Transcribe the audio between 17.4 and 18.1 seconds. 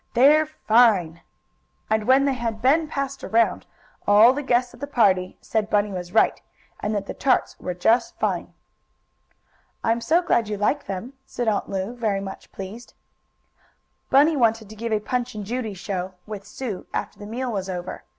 was over.